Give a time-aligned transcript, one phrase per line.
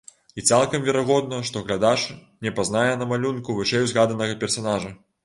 [0.41, 1.99] І цалкам верагодна, што глядач
[2.47, 4.91] не пазнае на малюнку вышэй узгаданага персанажа.